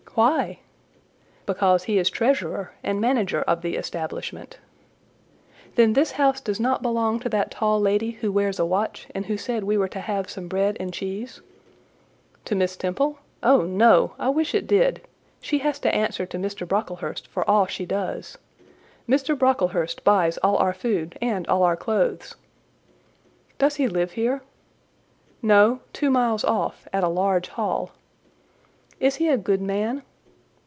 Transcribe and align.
"Why?" 0.15 0.59
"Because 1.45 1.83
he 1.85 1.97
is 1.97 2.09
treasurer 2.09 2.73
and 2.83 2.99
manager 2.99 3.43
of 3.43 3.61
the 3.61 3.77
establishment." 3.77 4.59
"Then 5.75 5.93
this 5.93 6.11
house 6.11 6.41
does 6.41 6.59
not 6.59 6.81
belong 6.81 7.21
to 7.21 7.29
that 7.29 7.49
tall 7.49 7.79
lady 7.79 8.11
who 8.11 8.29
wears 8.29 8.59
a 8.59 8.65
watch, 8.65 9.07
and 9.15 9.27
who 9.27 9.37
said 9.37 9.63
we 9.63 9.77
were 9.77 9.87
to 9.87 10.01
have 10.01 10.29
some 10.29 10.49
bread 10.49 10.75
and 10.81 10.93
cheese?" 10.93 11.39
"To 12.43 12.55
Miss 12.55 12.75
Temple? 12.75 13.19
Oh, 13.41 13.61
no! 13.61 14.13
I 14.19 14.27
wish 14.27 14.53
it 14.53 14.67
did: 14.67 15.01
she 15.39 15.59
has 15.59 15.79
to 15.79 15.95
answer 15.95 16.25
to 16.25 16.37
Mr. 16.37 16.67
Brocklehurst 16.67 17.25
for 17.29 17.49
all 17.49 17.65
she 17.65 17.85
does. 17.85 18.37
Mr. 19.07 19.35
Brocklehurst 19.39 20.03
buys 20.03 20.37
all 20.39 20.57
our 20.57 20.73
food 20.73 21.17
and 21.21 21.47
all 21.47 21.63
our 21.63 21.77
clothes." 21.77 22.35
"Does 23.57 23.75
he 23.75 23.87
live 23.87 24.11
here?" 24.11 24.41
"No—two 25.41 26.11
miles 26.11 26.43
off, 26.43 26.85
at 26.91 27.05
a 27.05 27.07
large 27.07 27.47
hall." 27.47 27.91
"Is 28.99 29.15
he 29.15 29.29
a 29.29 29.35
good 29.37 29.63
man?" 29.63 30.03